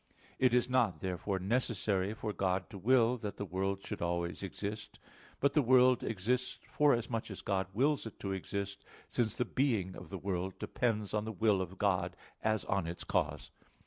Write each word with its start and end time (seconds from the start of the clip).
It 0.39 0.55
is 0.55 0.67
not 0.67 0.99
therefore 1.01 1.37
necessary 1.37 2.15
for 2.15 2.33
God 2.33 2.71
to 2.71 2.77
will 2.79 3.17
that 3.17 3.37
the 3.37 3.45
world 3.45 3.83
should 3.85 4.01
always 4.01 4.41
exist; 4.41 4.97
but 5.39 5.53
the 5.53 5.61
world 5.61 6.03
exists 6.03 6.57
forasmuch 6.71 7.29
as 7.29 7.43
God 7.43 7.67
wills 7.71 8.07
it 8.07 8.19
to 8.21 8.31
exist, 8.31 8.83
since 9.07 9.37
the 9.37 9.45
being 9.45 9.95
of 9.95 10.09
the 10.09 10.17
world 10.17 10.57
depends 10.57 11.13
on 11.13 11.23
the 11.25 11.31
will 11.31 11.61
of 11.61 11.77
God, 11.77 12.15
as 12.41 12.65
on 12.65 12.87
its 12.87 13.03
cause. 13.03 13.51